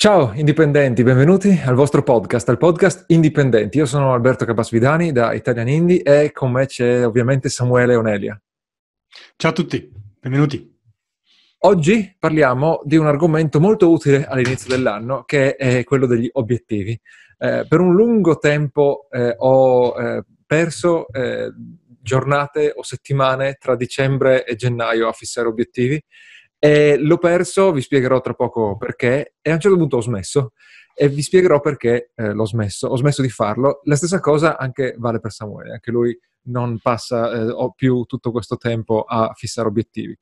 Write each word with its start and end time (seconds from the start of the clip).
Ciao 0.00 0.32
indipendenti, 0.34 1.02
benvenuti 1.02 1.60
al 1.62 1.74
vostro 1.74 2.02
podcast, 2.02 2.48
al 2.48 2.56
podcast 2.56 3.04
Indipendenti. 3.08 3.76
Io 3.76 3.84
sono 3.84 4.14
Alberto 4.14 4.46
Capasvidani 4.46 5.12
da 5.12 5.34
Italian 5.34 5.68
Indie 5.68 6.00
e 6.00 6.32
con 6.32 6.52
me 6.52 6.64
c'è 6.64 7.04
ovviamente 7.04 7.50
Samuele 7.50 7.96
Onelia. 7.96 8.40
Ciao 9.36 9.50
a 9.50 9.52
tutti, 9.52 9.92
benvenuti. 10.18 10.74
Oggi 11.58 12.16
parliamo 12.18 12.80
di 12.82 12.96
un 12.96 13.08
argomento 13.08 13.60
molto 13.60 13.90
utile 13.90 14.24
all'inizio 14.24 14.74
dell'anno 14.74 15.24
che 15.24 15.56
è 15.56 15.84
quello 15.84 16.06
degli 16.06 16.30
obiettivi. 16.32 16.98
Eh, 17.36 17.66
per 17.68 17.80
un 17.80 17.94
lungo 17.94 18.38
tempo 18.38 19.06
eh, 19.10 19.34
ho 19.36 20.00
eh, 20.00 20.24
perso 20.46 21.12
eh, 21.12 21.52
giornate 22.00 22.72
o 22.74 22.82
settimane 22.82 23.58
tra 23.60 23.76
dicembre 23.76 24.46
e 24.46 24.56
gennaio 24.56 25.08
a 25.08 25.12
fissare 25.12 25.46
obiettivi 25.46 26.02
e 26.62 26.98
l'ho 26.98 27.16
perso, 27.16 27.72
vi 27.72 27.80
spiegherò 27.80 28.20
tra 28.20 28.34
poco 28.34 28.76
perché, 28.76 29.36
e 29.40 29.50
a 29.50 29.54
un 29.54 29.60
certo 29.60 29.78
punto 29.78 29.96
ho 29.96 30.02
smesso 30.02 30.52
e 30.94 31.08
vi 31.08 31.22
spiegherò 31.22 31.60
perché 31.60 32.10
eh, 32.14 32.34
l'ho 32.34 32.44
smesso, 32.44 32.88
ho 32.88 32.96
smesso 32.96 33.22
di 33.22 33.30
farlo. 33.30 33.80
La 33.84 33.96
stessa 33.96 34.20
cosa 34.20 34.58
anche 34.58 34.94
vale 34.98 35.20
per 35.20 35.32
Samuele, 35.32 35.72
anche 35.72 35.90
lui 35.90 36.16
non 36.42 36.78
passa 36.78 37.32
eh, 37.32 37.72
più 37.74 38.02
tutto 38.02 38.30
questo 38.30 38.58
tempo 38.58 39.04
a 39.04 39.32
fissare 39.34 39.68
obiettivi. 39.68 40.14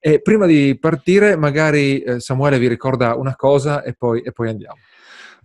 E 0.00 0.20
prima 0.20 0.46
di 0.46 0.76
partire, 0.80 1.36
magari 1.36 2.00
eh, 2.00 2.18
Samuele 2.18 2.58
vi 2.58 2.66
ricorda 2.66 3.14
una 3.14 3.36
cosa 3.36 3.84
e 3.84 3.94
poi, 3.94 4.22
e 4.22 4.32
poi 4.32 4.48
andiamo. 4.48 4.80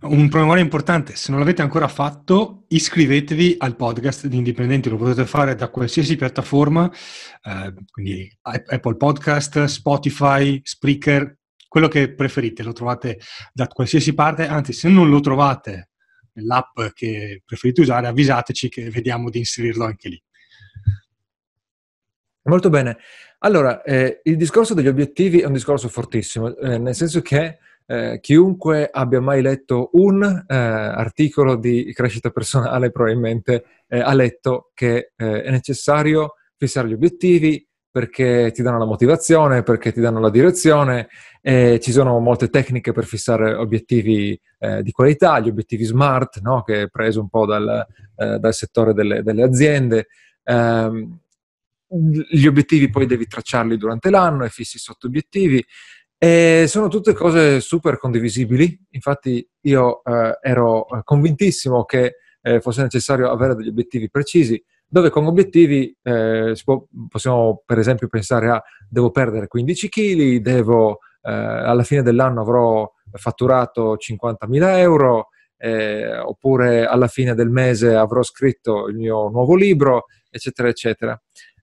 Un 0.02 0.30
promemoria 0.30 0.62
importante, 0.62 1.14
se 1.14 1.30
non 1.30 1.40
l'avete 1.40 1.60
ancora 1.60 1.86
fatto, 1.86 2.64
iscrivetevi 2.68 3.56
al 3.58 3.76
podcast 3.76 4.28
di 4.28 4.38
Indipendenti, 4.38 4.88
lo 4.88 4.96
potete 4.96 5.26
fare 5.26 5.54
da 5.54 5.68
qualsiasi 5.68 6.16
piattaforma, 6.16 6.90
eh, 7.42 7.74
quindi 7.90 8.38
Apple 8.40 8.96
Podcast, 8.96 9.64
Spotify, 9.64 10.58
Spreaker, 10.64 11.36
quello 11.68 11.88
che 11.88 12.14
preferite, 12.14 12.62
lo 12.62 12.72
trovate 12.72 13.20
da 13.52 13.66
qualsiasi 13.68 14.14
parte, 14.14 14.46
anzi 14.46 14.72
se 14.72 14.88
non 14.88 15.10
lo 15.10 15.20
trovate 15.20 15.90
nell'app 16.32 16.80
che 16.94 17.42
preferite 17.44 17.82
usare, 17.82 18.06
avvisateci 18.06 18.70
che 18.70 18.88
vediamo 18.88 19.28
di 19.28 19.38
inserirlo 19.40 19.84
anche 19.84 20.08
lì. 20.08 20.22
Molto 22.44 22.70
bene. 22.70 22.96
Allora, 23.40 23.82
eh, 23.82 24.22
il 24.24 24.38
discorso 24.38 24.72
degli 24.72 24.88
obiettivi 24.88 25.40
è 25.40 25.46
un 25.46 25.52
discorso 25.52 25.90
fortissimo, 25.90 26.56
eh, 26.56 26.78
nel 26.78 26.94
senso 26.94 27.20
che 27.20 27.58
eh, 27.90 28.20
chiunque 28.20 28.88
abbia 28.88 29.20
mai 29.20 29.42
letto 29.42 29.90
un 29.94 30.22
eh, 30.22 30.54
articolo 30.54 31.56
di 31.56 31.92
crescita 31.92 32.30
personale 32.30 32.92
probabilmente 32.92 33.64
eh, 33.88 33.98
ha 33.98 34.14
letto 34.14 34.70
che 34.74 35.10
eh, 35.16 35.42
è 35.42 35.50
necessario 35.50 36.34
fissare 36.56 36.86
gli 36.86 36.92
obiettivi 36.92 37.66
perché 37.90 38.52
ti 38.54 38.62
danno 38.62 38.78
la 38.78 38.84
motivazione, 38.84 39.64
perché 39.64 39.90
ti 39.90 40.00
danno 40.00 40.20
la 40.20 40.30
direzione, 40.30 41.08
ci 41.42 41.90
sono 41.90 42.20
molte 42.20 42.48
tecniche 42.48 42.92
per 42.92 43.04
fissare 43.04 43.54
obiettivi 43.54 44.40
eh, 44.60 44.84
di 44.84 44.92
qualità, 44.92 45.40
gli 45.40 45.48
obiettivi 45.48 45.82
smart, 45.82 46.38
no? 46.40 46.62
che 46.62 46.82
è 46.82 46.88
preso 46.88 47.20
un 47.20 47.28
po' 47.28 47.46
dal, 47.46 47.84
dal 48.14 48.54
settore 48.54 48.94
delle, 48.94 49.24
delle 49.24 49.42
aziende. 49.42 50.06
Um, 50.44 51.18
gli 52.30 52.46
obiettivi 52.46 52.88
poi 52.88 53.06
devi 53.06 53.26
tracciarli 53.26 53.76
durante 53.76 54.10
l'anno 54.10 54.44
e 54.44 54.50
fissi 54.50 54.78
sotto 54.78 55.08
obiettivi. 55.08 55.64
E 56.22 56.66
sono 56.68 56.88
tutte 56.88 57.14
cose 57.14 57.60
super 57.60 57.96
condivisibili, 57.98 58.78
infatti 58.90 59.48
io 59.62 60.04
eh, 60.04 60.38
ero 60.42 60.84
convintissimo 61.02 61.86
che 61.86 62.16
eh, 62.42 62.60
fosse 62.60 62.82
necessario 62.82 63.30
avere 63.30 63.54
degli 63.54 63.68
obiettivi 63.68 64.10
precisi, 64.10 64.62
dove 64.86 65.08
con 65.08 65.24
obiettivi 65.24 65.96
eh, 66.02 66.54
può, 66.62 66.84
possiamo 67.08 67.62
per 67.64 67.78
esempio 67.78 68.08
pensare 68.08 68.50
a 68.50 68.62
devo 68.86 69.10
perdere 69.10 69.46
15 69.46 69.88
kg, 69.88 70.36
devo, 70.42 70.98
eh, 71.22 71.32
alla 71.32 71.84
fine 71.84 72.02
dell'anno 72.02 72.42
avrò 72.42 72.92
fatturato 73.12 73.96
50.000 73.96 74.76
euro, 74.76 75.28
eh, 75.56 76.18
oppure 76.18 76.84
alla 76.84 77.08
fine 77.08 77.34
del 77.34 77.48
mese 77.48 77.94
avrò 77.94 78.22
scritto 78.22 78.88
il 78.88 78.96
mio 78.96 79.30
nuovo 79.30 79.54
libro, 79.54 80.04
eccetera, 80.28 80.68
eccetera. 80.68 81.18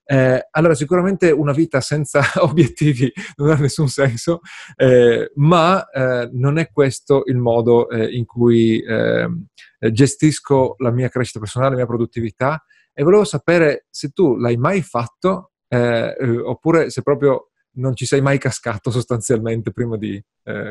Eh, 0.09 0.47
allora, 0.51 0.73
sicuramente 0.73 1.31
una 1.31 1.51
vita 1.51 1.81
senza 1.81 2.22
obiettivi 2.40 3.12
non 3.35 3.50
ha 3.50 3.56
nessun 3.56 3.90
senso, 3.90 4.40
eh, 4.78 5.31
ma 5.35 5.85
eh, 5.90 6.29
non 6.31 6.57
è 6.57 6.72
questo 6.72 7.23
il 7.25 7.35
modo 7.35 7.90
eh, 7.90 8.16
in 8.16 8.25
cui 8.25 8.81
ehm, 8.81 9.47
gestisco 9.91 10.75
la 10.78 10.91
mia 10.91 11.09
crescita 11.09 11.40
personale, 11.40 11.72
la 11.72 11.78
mia 11.78 11.85
produttività 11.85 12.63
e 12.94 13.03
volevo 13.03 13.25
sapere 13.25 13.85
se 13.90 14.09
tu 14.09 14.38
l'hai 14.38 14.56
mai 14.56 14.81
fatto 14.81 15.51
eh, 15.68 16.16
eh, 16.18 16.38
oppure 16.38 16.89
se 16.89 17.01
proprio 17.01 17.50
non 17.72 17.94
ci 17.94 18.06
sei 18.06 18.22
mai 18.22 18.38
cascato 18.39 18.89
sostanzialmente 18.89 19.72
prima 19.72 19.97
di 19.97 20.24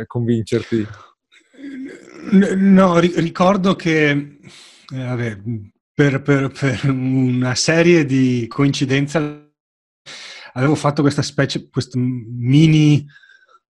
convincerti. 0.07 0.85
No, 2.33 2.99
ricordo 2.99 3.77
che 3.77 4.39
vabbè, 4.91 5.39
per, 5.97 6.21
per, 6.21 6.51
per, 6.51 6.91
una 6.91 7.55
serie 7.55 8.05
di 8.05 8.45
coincidenze 8.49 9.55
avevo 10.53 10.75
fatto 10.75 11.01
questa 11.01 11.23
specie, 11.23 11.71
questo 11.71 11.99
mini, 11.99 13.03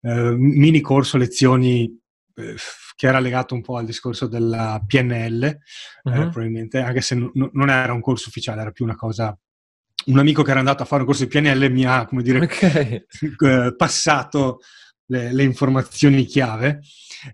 eh, 0.00 0.34
mini 0.36 0.80
corso 0.80 1.18
lezioni 1.18 1.84
eh, 2.34 2.56
che 2.96 3.06
era 3.06 3.20
legato 3.20 3.54
un 3.54 3.60
po' 3.60 3.76
al 3.76 3.86
discorso 3.86 4.26
della 4.26 4.82
PNL, 4.84 5.56
uh-huh. 6.02 6.12
eh, 6.12 6.18
mhm. 6.18 6.30
probabilmente, 6.30 6.80
anche 6.80 7.00
se 7.00 7.14
n- 7.14 7.30
non 7.52 7.70
era 7.70 7.92
un 7.92 8.00
corso 8.00 8.28
ufficiale, 8.28 8.60
era 8.60 8.72
più 8.72 8.84
una 8.84 8.96
cosa 8.96 9.38
un 10.06 10.18
amico 10.18 10.42
che 10.42 10.50
era 10.50 10.58
andato 10.58 10.82
a 10.82 10.86
fare 10.86 11.02
un 11.02 11.06
corso 11.06 11.24
di 11.24 11.30
PNL 11.30 11.70
mi 11.70 11.84
ha, 11.84 12.06
come 12.06 12.22
dire, 12.24 12.40
okay. 12.40 13.06
Eh, 13.38 13.74
passato 13.76 14.58
le, 15.06 15.32
le, 15.32 15.42
informazioni 15.42 16.24
chiave 16.24 16.80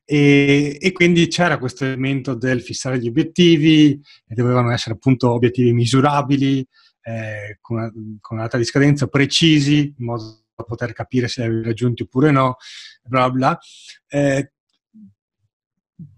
e, 0.05 0.77
e, 0.81 0.93
quindi 0.93 1.27
c'era 1.29 1.59
questo 1.59 1.85
elemento 1.85 2.35
del 2.35 2.63
fissare 2.63 2.99
gli 2.99 3.09
obiettivi, 3.09 4.01
e 4.27 4.35
dovevano 4.35 4.71
essere 4.71 4.95
appunto 4.95 5.31
obiettivi 5.31 5.73
misurabili, 5.73 6.67
eh, 7.03 7.59
con, 7.61 7.79
una, 7.79 7.91
con, 7.91 8.37
una, 8.37 8.43
data 8.43 8.59
di 8.59 8.65
scadenza 8.65 9.07
precisi, 9.07 9.95
in 9.97 10.05
modo 10.05 10.45
da 10.55 10.65
poter 10.65 10.93
capire 10.93 11.29
se 11.29 11.41
li 11.41 11.49
avevi 11.49 11.65
raggiunti 11.65 12.03
oppure 12.03 12.31
no, 12.31 12.57
bla 13.03 13.31
bla. 13.31 13.59
Eh, 14.07 14.53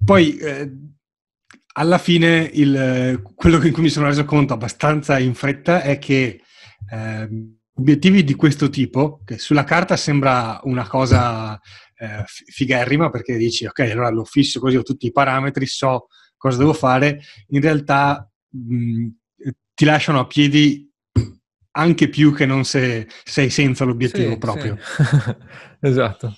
poi 0.04 0.36
eh, 0.38 0.70
alla 1.76 1.98
fine 1.98 2.48
il, 2.52 3.22
quello 3.34 3.64
in 3.64 3.72
cui 3.72 3.82
mi 3.82 3.88
sono 3.88 4.06
reso 4.06 4.24
conto 4.24 4.54
abbastanza 4.54 5.18
in 5.18 5.34
fretta 5.34 5.82
è 5.82 5.98
che 5.98 6.42
eh, 6.90 7.28
obiettivi 7.76 8.24
di 8.24 8.34
questo 8.34 8.68
tipo, 8.68 9.20
che 9.24 9.38
sulla 9.38 9.64
carta 9.64 9.96
sembra 9.96 10.60
una 10.64 10.86
cosa 10.86 11.60
eh, 11.96 12.22
figherrima 12.26 13.10
perché 13.10 13.36
dici 13.36 13.66
ok, 13.66 13.80
allora 13.80 14.10
lo 14.10 14.24
fisso 14.24 14.60
così 14.60 14.76
ho 14.76 14.82
tutti 14.82 15.06
i 15.06 15.12
parametri, 15.12 15.66
so 15.66 16.06
cosa 16.36 16.58
devo 16.58 16.72
fare, 16.72 17.20
in 17.48 17.60
realtà 17.60 18.28
mh, 18.50 19.08
ti 19.74 19.84
lasciano 19.84 20.20
a 20.20 20.26
piedi 20.26 20.88
anche 21.76 22.08
più 22.08 22.32
che 22.32 22.46
non 22.46 22.64
se 22.64 23.08
sei 23.24 23.50
senza 23.50 23.84
l'obiettivo 23.84 24.32
sì, 24.32 24.38
proprio. 24.38 24.78
Sì. 24.78 25.36
esatto. 25.80 26.36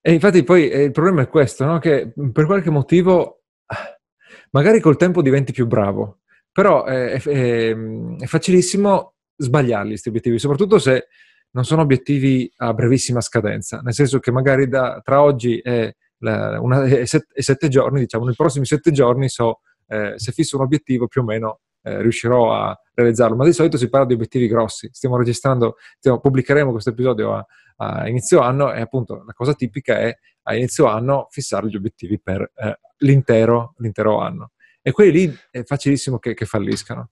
E 0.00 0.12
infatti 0.12 0.42
poi 0.42 0.68
eh, 0.68 0.84
il 0.84 0.92
problema 0.92 1.22
è 1.22 1.28
questo, 1.28 1.64
no? 1.64 1.78
che 1.78 2.12
per 2.32 2.46
qualche 2.46 2.70
motivo 2.70 3.42
magari 4.50 4.80
col 4.80 4.96
tempo 4.96 5.22
diventi 5.22 5.52
più 5.52 5.66
bravo, 5.66 6.20
però 6.50 6.84
è, 6.84 7.20
è, 7.20 7.76
è 8.18 8.26
facilissimo 8.26 9.14
sbagliarli 9.40 9.90
questi 9.90 10.08
obiettivi, 10.08 10.38
soprattutto 10.38 10.78
se 10.78 11.06
non 11.52 11.64
sono 11.64 11.82
obiettivi 11.82 12.50
a 12.58 12.72
brevissima 12.74 13.20
scadenza, 13.20 13.80
nel 13.80 13.94
senso 13.94 14.18
che 14.18 14.30
magari 14.30 14.68
da, 14.68 15.00
tra 15.02 15.22
oggi 15.22 15.58
e, 15.58 15.96
set, 17.04 17.26
sette 17.34 17.68
giorni, 17.68 18.00
diciamo, 18.00 18.24
nei 18.24 18.34
prossimi 18.34 18.66
sette 18.66 18.92
giorni 18.92 19.28
so 19.28 19.60
eh, 19.86 20.12
se 20.16 20.32
fisso 20.32 20.56
un 20.56 20.62
obiettivo 20.62 21.08
più 21.08 21.22
o 21.22 21.24
meno 21.24 21.60
eh, 21.82 22.02
riuscirò 22.02 22.52
a 22.52 22.78
realizzarlo, 22.94 23.36
ma 23.36 23.44
di 23.44 23.52
solito 23.52 23.76
si 23.76 23.88
parla 23.88 24.06
di 24.06 24.14
obiettivi 24.14 24.46
grossi. 24.46 24.88
Stiamo 24.92 25.16
registrando, 25.16 25.76
stiamo, 25.98 26.20
pubblicheremo 26.20 26.70
questo 26.70 26.90
episodio 26.90 27.34
a, 27.34 27.46
a, 27.76 28.08
inizio 28.08 28.40
anno 28.40 28.72
e 28.72 28.80
appunto 28.80 29.22
la 29.24 29.32
cosa 29.32 29.54
tipica 29.54 29.98
è 29.98 30.14
a 30.42 30.54
inizio 30.54 30.86
anno 30.86 31.26
fissare 31.30 31.68
gli 31.68 31.76
obiettivi 31.76 32.20
per 32.20 32.52
eh, 32.54 32.78
l'intero, 32.98 33.74
l'intero, 33.78 34.20
anno. 34.20 34.52
E 34.82 34.92
quelli 34.92 35.10
lì 35.10 35.38
è 35.50 35.62
facilissimo 35.64 36.18
che, 36.18 36.34
che 36.34 36.44
falliscano. 36.44 37.10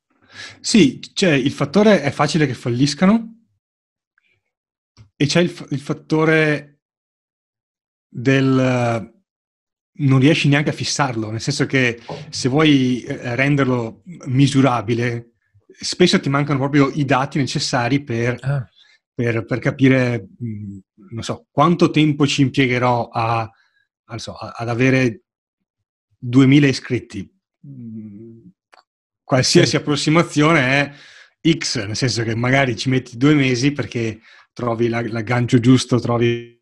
Sì, 0.61 1.01
cioè 1.13 1.33
il 1.33 1.53
fattore 1.53 2.03
è 2.03 2.11
facile 2.11 2.47
che 2.47 2.55
falliscano 2.55 3.47
e 5.17 5.27
c'è 5.27 5.41
il, 5.41 5.67
il 5.71 5.81
fattore 5.81 6.81
del 8.09 9.17
non 9.99 10.19
riesci 10.19 10.49
neanche 10.49 10.71
a 10.71 10.75
fissarlo, 10.75 11.31
nel 11.31 11.41
senso 11.41 11.67
che 11.67 12.01
se 12.29 12.49
vuoi 12.49 13.03
eh, 13.03 13.35
renderlo 13.35 14.03
misurabile, 14.27 15.33
spesso 15.67 16.21
ti 16.21 16.29
mancano 16.29 16.59
proprio 16.59 16.89
i 16.91 17.05
dati 17.05 17.39
necessari 17.39 18.03
per, 18.03 18.39
ah. 18.41 18.69
per, 19.13 19.45
per 19.45 19.59
capire, 19.59 20.29
non 20.39 21.23
so, 21.23 21.47
quanto 21.51 21.91
tempo 21.91 22.27
ci 22.27 22.43
impiegherò 22.43 23.09
a, 23.09 23.51
a, 24.05 24.19
so, 24.19 24.35
ad 24.35 24.69
avere 24.69 25.23
2000 26.19 26.67
iscritti 26.67 27.29
qualsiasi 29.29 29.77
approssimazione 29.77 30.61
è 30.61 31.51
X, 31.59 31.85
nel 31.85 31.97
senso 31.97 32.23
che 32.23 32.35
magari 32.35 32.75
ci 32.77 32.89
metti 32.89 33.19
due 33.19 33.35
mesi 33.35 33.73
perché 33.73 34.21
trovi 34.55 34.89
la, 34.89 35.07
l'aggancio 35.07 35.61
giusto, 35.61 36.01
trovi 36.01 36.59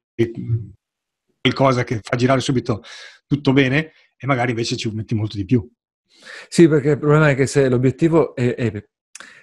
qualcosa 1.40 1.84
che 1.84 2.00
fa 2.02 2.16
girare 2.16 2.40
subito 2.40 2.82
tutto 3.24 3.52
bene 3.52 3.92
e 4.16 4.26
magari 4.26 4.50
invece 4.50 4.76
ci 4.76 4.90
metti 4.90 5.14
molto 5.14 5.36
di 5.36 5.44
più. 5.44 5.64
Sì, 6.48 6.66
perché 6.66 6.90
il 6.90 6.98
problema 6.98 7.30
è 7.30 7.36
che 7.36 7.46
se 7.46 7.68
l'obiettivo 7.68 8.34
è, 8.34 8.56
è, 8.56 8.84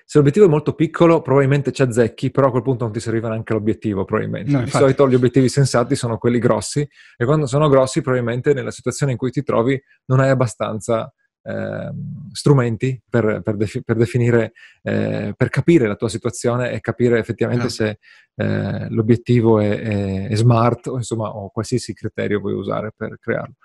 se 0.04 0.18
l'obiettivo 0.18 0.48
è 0.48 0.50
molto 0.50 0.74
piccolo, 0.74 1.22
probabilmente 1.22 1.72
ci 1.72 1.82
azzecchi, 1.82 2.30
però 2.30 2.48
a 2.48 2.52
quel 2.52 2.62
punto 2.62 2.84
non 2.84 2.92
ti 2.92 3.00
serviva 3.00 3.30
neanche 3.30 3.54
l'obiettivo, 3.54 4.04
probabilmente. 4.04 4.52
No, 4.52 4.64
Di 4.64 4.70
solito 4.70 5.08
gli 5.08 5.16
obiettivi 5.16 5.48
sensati 5.48 5.96
sono 5.96 6.18
quelli 6.18 6.40
grossi 6.40 6.86
e 7.16 7.24
quando 7.24 7.46
sono 7.46 7.70
grossi, 7.70 8.02
probabilmente 8.02 8.54
nella 8.54 8.72
situazione 8.72 9.14
in 9.14 9.18
cui 9.18 9.32
ti 9.32 9.44
trovi 9.44 9.82
non 10.08 10.20
hai 10.20 10.30
abbastanza 10.30 11.10
eh, 11.44 11.92
strumenti 12.32 13.00
per, 13.10 13.42
per, 13.44 13.56
defi- 13.56 13.84
per 13.84 13.96
definire, 13.96 14.54
eh, 14.82 15.34
per 15.36 15.50
capire 15.50 15.88
la 15.88 15.96
tua 15.96 16.10
situazione 16.10 16.72
e 16.72 16.80
capire 16.80 17.20
effettivamente 17.20 17.64
no. 17.64 17.70
se 17.70 18.00
eh, 18.36 18.90
l'obiettivo 18.90 19.60
è, 19.60 19.80
è, 19.80 20.28
è, 20.30 20.36
smart 20.36 20.88
o 20.88 20.96
insomma 20.96 21.30
o 21.30 21.50
qualsiasi 21.50 21.94
criterio 21.94 22.40
vuoi 22.40 22.54
usare 22.54 22.92
per 22.96 23.18
crearlo. 23.20 23.56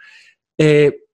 E 0.55 1.05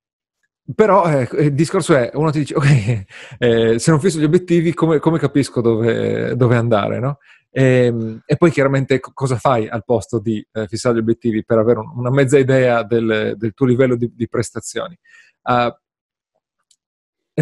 però 0.74 1.10
eh, 1.10 1.28
il 1.42 1.54
discorso 1.54 1.94
è, 1.94 2.10
uno 2.14 2.30
ti 2.30 2.38
dice, 2.38 2.54
ok, 2.56 3.04
eh, 3.38 3.78
se 3.78 3.90
non 3.90 4.00
fisso 4.00 4.18
gli 4.18 4.24
obiettivi, 4.24 4.72
come, 4.72 4.98
come 4.98 5.18
capisco 5.18 5.60
dove, 5.60 6.34
dove 6.36 6.56
andare, 6.56 6.98
no? 6.98 7.18
E, 7.50 7.84
ehm, 7.84 8.22
e, 8.24 8.36
poi 8.36 8.50
chiaramente 8.50 8.98
cosa 8.98 9.36
fai 9.36 9.68
al 9.68 9.84
posto 9.84 10.18
di 10.18 10.44
eh, 10.52 10.66
fissare 10.66 10.96
gli 10.96 11.00
obiettivi 11.00 11.44
per 11.44 11.58
avere 11.58 11.80
un, 11.80 11.92
una 11.96 12.10
mezza 12.10 12.38
idea 12.38 12.82
del, 12.82 13.34
del 13.36 13.52
tuo 13.52 13.66
livello 13.66 13.94
di, 13.96 14.10
di 14.14 14.28
prestazioni. 14.28 14.96
Uh, 15.42 15.70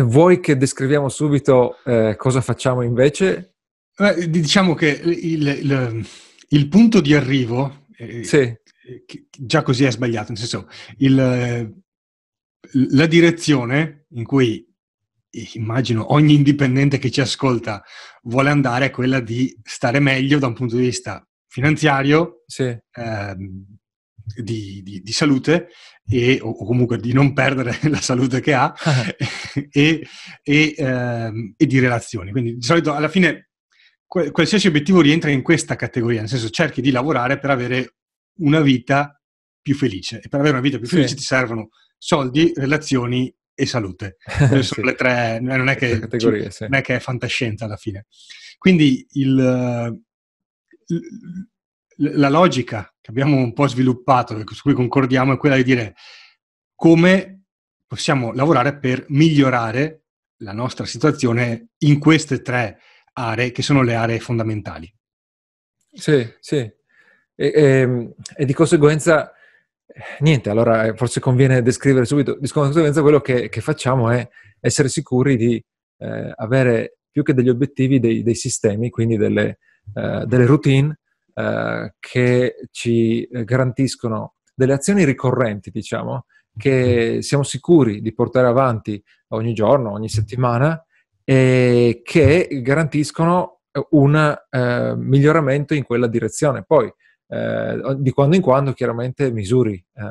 vuoi 0.00 0.40
che 0.40 0.56
descriviamo 0.56 1.08
subito 1.08 1.76
eh, 1.84 2.14
cosa 2.16 2.40
facciamo 2.40 2.82
invece? 2.82 3.56
Eh, 3.96 4.30
diciamo 4.30 4.74
che 4.74 4.88
il, 4.88 5.46
il, 5.46 6.06
il, 6.48 6.68
punto 6.68 7.00
di 7.00 7.14
arrivo, 7.14 7.84
eh, 7.96 8.24
sì. 8.24 8.54
già 9.30 9.62
così 9.62 9.84
è 9.84 9.90
sbagliato, 9.90 10.28
nel 10.32 10.38
senso, 10.38 10.68
il 10.98 11.80
la 12.72 13.06
direzione 13.06 14.06
in 14.10 14.24
cui 14.24 14.66
immagino 15.54 16.12
ogni 16.12 16.34
indipendente 16.34 16.98
che 16.98 17.10
ci 17.10 17.20
ascolta 17.20 17.82
vuole 18.24 18.50
andare 18.50 18.86
è 18.86 18.90
quella 18.90 19.20
di 19.20 19.58
stare 19.62 19.98
meglio 19.98 20.38
da 20.38 20.46
un 20.46 20.54
punto 20.54 20.76
di 20.76 20.82
vista 20.82 21.26
finanziario, 21.48 22.42
sì. 22.46 22.76
ehm, 22.92 23.64
di, 24.42 24.82
di, 24.82 25.00
di, 25.02 25.12
salute 25.12 25.68
e, 26.06 26.38
o, 26.40 26.54
comunque 26.64 26.98
di 26.98 27.12
non 27.12 27.32
perdere 27.32 27.78
la 27.88 28.00
salute 28.00 28.40
che 28.40 28.54
ha 28.54 28.72
e, 29.70 30.06
e, 30.42 30.74
ehm, 30.76 31.54
e, 31.56 31.66
di 31.66 31.78
relazioni. 31.78 32.30
Quindi 32.30 32.56
di 32.56 32.62
solito 32.62 32.94
alla 32.94 33.08
fine 33.08 33.50
qualsiasi 34.06 34.66
obiettivo 34.66 35.00
rientra 35.00 35.30
in 35.30 35.40
questa 35.42 35.74
categoria, 35.74 36.20
nel 36.20 36.28
senso 36.28 36.50
cerchi 36.50 36.82
di 36.82 36.90
lavorare 36.90 37.38
per 37.38 37.48
avere 37.48 37.94
una 38.40 38.60
vita 38.60 39.18
più 39.62 39.74
felice 39.74 40.20
e 40.20 40.28
per 40.28 40.40
avere 40.40 40.54
una 40.54 40.62
vita 40.62 40.78
più 40.78 40.86
felice 40.86 41.08
sì. 41.08 41.16
ti 41.16 41.22
servono 41.22 41.70
soldi, 41.96 42.52
relazioni 42.54 43.34
e 43.54 43.66
salute. 43.66 44.16
sono 44.26 44.62
sì. 44.62 44.82
le 44.82 44.94
tre, 44.94 45.40
non 45.40 45.68
è, 45.68 45.76
che, 45.76 46.00
sì. 46.50 46.64
non 46.64 46.74
è 46.74 46.82
che 46.82 46.96
è 46.96 46.98
fantascienza 46.98 47.64
alla 47.64 47.76
fine. 47.76 48.06
Quindi 48.58 49.06
il, 49.12 49.34
la 51.96 52.28
logica 52.28 52.92
che 53.00 53.10
abbiamo 53.10 53.36
un 53.36 53.52
po' 53.52 53.66
sviluppato, 53.66 54.42
su 54.52 54.62
cui 54.62 54.74
concordiamo, 54.74 55.32
è 55.32 55.36
quella 55.36 55.56
di 55.56 55.64
dire 55.64 55.94
come 56.74 57.41
possiamo 57.92 58.32
lavorare 58.32 58.78
per 58.78 59.04
migliorare 59.08 60.04
la 60.38 60.54
nostra 60.54 60.86
situazione 60.86 61.72
in 61.80 61.98
queste 61.98 62.40
tre 62.40 62.78
aree 63.12 63.52
che 63.52 63.60
sono 63.60 63.82
le 63.82 63.94
aree 63.94 64.18
fondamentali. 64.18 64.90
Sì, 65.92 66.26
sì. 66.40 66.56
E, 66.56 66.74
e, 67.34 67.52
ehm, 67.54 68.14
e 68.34 68.46
di 68.46 68.54
conseguenza 68.54 69.30
Niente, 70.20 70.48
allora 70.48 70.86
eh, 70.86 70.96
forse 70.96 71.20
conviene 71.20 71.60
descrivere 71.60 72.06
subito. 72.06 72.38
Di 72.40 72.48
conseguenza 72.48 73.02
quello 73.02 73.20
che, 73.20 73.50
che, 73.50 73.60
facciamo 73.60 74.08
è 74.08 74.26
essere 74.58 74.88
sicuri 74.88 75.36
di 75.36 75.62
eh, 75.98 76.32
avere 76.34 76.96
più 77.10 77.22
che 77.22 77.34
degli 77.34 77.50
obiettivi 77.50 78.00
dei, 78.00 78.22
dei 78.22 78.34
sistemi, 78.34 78.88
quindi 78.88 79.18
delle, 79.18 79.58
eh, 79.92 80.24
delle 80.24 80.46
routine 80.46 80.98
eh, 81.34 81.92
che 82.00 82.54
ci 82.70 83.28
garantiscono 83.30 84.36
delle 84.54 84.72
azioni 84.72 85.04
ricorrenti, 85.04 85.70
diciamo, 85.70 86.24
che 86.56 87.18
siamo 87.22 87.42
sicuri 87.42 88.00
di 88.00 88.12
portare 88.12 88.46
avanti 88.46 89.02
ogni 89.28 89.54
giorno, 89.54 89.92
ogni 89.92 90.08
settimana 90.08 90.84
e 91.24 92.02
che 92.04 92.48
garantiscono 92.62 93.60
un 93.90 94.38
eh, 94.50 94.94
miglioramento 94.96 95.74
in 95.74 95.84
quella 95.84 96.06
direzione. 96.06 96.62
Poi 96.64 96.92
eh, 97.28 97.96
di 97.96 98.10
quando 98.10 98.36
in 98.36 98.42
quando 98.42 98.72
chiaramente 98.72 99.32
misuri 99.32 99.74
eh, 99.74 100.02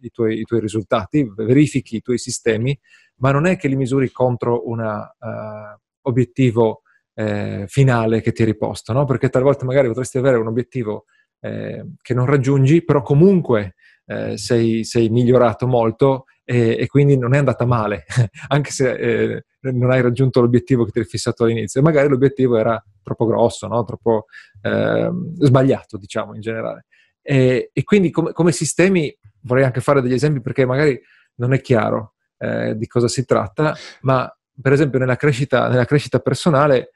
i, 0.00 0.10
tuoi, 0.10 0.40
i, 0.40 0.44
tuoi, 0.44 0.60
risultati, 0.60 1.30
verifichi 1.36 1.96
i 1.96 2.00
tuoi 2.00 2.16
sistemi, 2.18 2.78
ma 3.16 3.32
non 3.32 3.46
è 3.46 3.56
che 3.56 3.68
li 3.68 3.76
misuri 3.76 4.10
contro 4.10 4.68
un 4.68 4.80
uh, 4.80 5.78
obiettivo 6.08 6.82
eh, 7.12 7.66
finale 7.68 8.22
che 8.22 8.32
ti 8.32 8.44
riposto, 8.44 8.94
no? 8.94 9.04
perché 9.04 9.28
talvolta 9.28 9.66
magari 9.66 9.88
potresti 9.88 10.16
avere 10.16 10.38
un 10.38 10.46
obiettivo 10.46 11.04
eh, 11.40 11.84
che 12.00 12.14
non 12.14 12.24
raggiungi, 12.24 12.82
però 12.82 13.02
comunque 13.02 13.74
eh, 14.10 14.36
sei, 14.36 14.82
sei, 14.82 15.08
migliorato 15.08 15.68
molto 15.68 16.24
e, 16.44 16.76
e, 16.80 16.88
quindi 16.88 17.16
non 17.16 17.32
è 17.32 17.38
andata 17.38 17.64
male, 17.64 18.06
anche 18.48 18.72
se 18.72 18.92
eh, 18.92 19.44
non 19.60 19.92
hai 19.92 20.02
raggiunto 20.02 20.40
l'obiettivo 20.40 20.84
che 20.84 20.90
ti 20.90 20.98
eri 20.98 21.08
fissato 21.08 21.44
all'inizio. 21.44 21.80
Magari 21.80 22.08
l'obiettivo 22.08 22.56
era 22.56 22.82
troppo 23.04 23.26
grosso, 23.26 23.68
no? 23.68 23.84
troppo 23.84 24.26
eh, 24.62 25.10
sbagliato, 25.38 25.96
diciamo, 25.96 26.34
in 26.34 26.40
generale. 26.40 26.86
E, 27.22 27.70
e 27.72 27.84
quindi 27.84 28.10
come, 28.10 28.32
come, 28.32 28.50
sistemi 28.50 29.16
vorrei 29.42 29.62
anche 29.62 29.80
fare 29.80 30.02
degli 30.02 30.14
esempi 30.14 30.40
perché 30.40 30.66
magari 30.66 31.00
non 31.36 31.52
è 31.52 31.60
chiaro 31.60 32.14
eh, 32.38 32.76
di 32.76 32.88
cosa 32.88 33.06
si 33.06 33.24
tratta, 33.24 33.76
ma 34.00 34.28
per 34.60 34.72
esempio 34.72 34.98
nella 34.98 35.16
crescita, 35.16 35.68
nella 35.68 35.84
crescita 35.84 36.18
personale, 36.18 36.90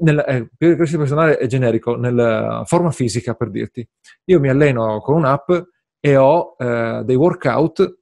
nella, 0.00 0.24
eh, 0.26 0.48
crescita 0.56 0.98
personale 0.98 1.38
è 1.38 1.46
generico, 1.46 1.96
nella 1.96 2.62
forma 2.66 2.92
fisica 2.92 3.34
per 3.34 3.50
dirti. 3.50 3.86
Io 4.26 4.38
mi 4.38 4.48
alleno 4.48 5.00
con 5.00 5.16
un'app 5.16 5.50
e 6.06 6.16
ho 6.16 6.54
eh, 6.56 7.02
dei 7.04 7.16
workout 7.16 7.98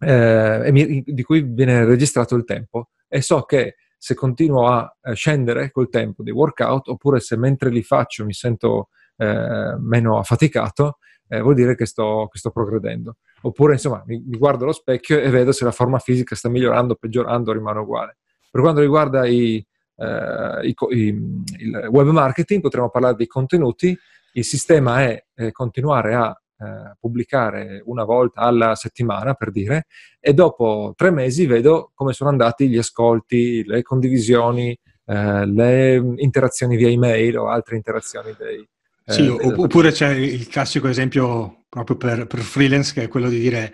eh, 0.00 1.04
di 1.06 1.22
cui 1.22 1.42
viene 1.42 1.84
registrato 1.84 2.34
il 2.34 2.42
tempo 2.44 2.88
e 3.06 3.20
so 3.22 3.42
che 3.42 3.76
se 3.96 4.14
continuo 4.14 4.66
a 4.66 4.92
scendere 5.12 5.70
col 5.70 5.88
tempo 5.88 6.24
dei 6.24 6.32
workout 6.32 6.88
oppure 6.88 7.20
se 7.20 7.36
mentre 7.36 7.70
li 7.70 7.84
faccio 7.84 8.24
mi 8.24 8.32
sento 8.32 8.88
eh, 9.18 9.76
meno 9.78 10.18
affaticato, 10.18 10.98
eh, 11.28 11.40
vuol 11.40 11.54
dire 11.54 11.76
che 11.76 11.86
sto, 11.86 12.28
che 12.30 12.38
sto, 12.38 12.50
progredendo. 12.50 13.18
Oppure, 13.42 13.74
insomma, 13.74 14.02
mi, 14.06 14.20
mi, 14.24 14.36
guardo 14.36 14.64
allo 14.64 14.72
specchio 14.72 15.20
e 15.20 15.30
vedo 15.30 15.52
se 15.52 15.64
la 15.64 15.70
forma 15.70 16.00
fisica 16.00 16.34
sta 16.34 16.48
migliorando, 16.48 16.96
peggiorando, 16.96 17.52
rimane 17.52 17.78
uguale. 17.78 18.18
Per 18.50 18.60
quanto 18.60 18.80
riguarda 18.80 19.26
i, 19.26 19.64
eh, 19.96 20.66
i, 20.66 20.74
i, 20.90 21.44
il 21.58 21.88
web 21.90 22.08
marketing, 22.08 22.60
potremmo 22.60 22.90
parlare 22.90 23.14
dei 23.14 23.26
contenuti. 23.26 23.96
Il 24.32 24.44
sistema 24.44 25.02
è 25.02 25.24
eh, 25.34 25.52
continuare 25.52 26.14
a 26.14 26.40
eh, 26.58 26.96
pubblicare 26.98 27.82
una 27.84 28.04
volta 28.04 28.40
alla 28.40 28.74
settimana, 28.74 29.34
per 29.34 29.50
dire, 29.50 29.86
e 30.18 30.34
dopo 30.34 30.92
tre 30.96 31.10
mesi 31.10 31.46
vedo 31.46 31.92
come 31.94 32.12
sono 32.12 32.30
andati 32.30 32.68
gli 32.68 32.78
ascolti, 32.78 33.64
le 33.64 33.82
condivisioni, 33.82 34.76
eh, 35.06 35.46
le 35.46 36.02
interazioni 36.16 36.76
via 36.76 36.88
email 36.88 37.38
o 37.38 37.48
altre 37.48 37.76
interazioni 37.76 38.34
dei... 38.36 38.66
Eh, 39.04 39.12
sì, 39.12 39.26
oppure 39.26 39.90
c'è 39.90 40.10
il 40.10 40.48
classico 40.48 40.88
esempio 40.88 41.64
proprio 41.68 41.96
per, 41.96 42.26
per, 42.26 42.40
freelance 42.40 42.92
che 42.92 43.04
è 43.04 43.08
quello 43.08 43.30
di 43.30 43.38
dire 43.38 43.72